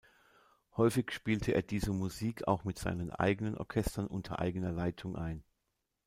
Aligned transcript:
Häufig 0.77 1.11
spielte 1.11 1.51
er 1.53 1.61
diese 1.61 1.93
Musik 1.93 2.47
auch 2.47 2.63
mit 2.63 2.79
seinen 2.79 3.11
Orchestern 3.11 4.07
unter 4.07 4.39
eigener 4.39 4.71
Leitung 4.71 5.15
ein. 5.15 5.43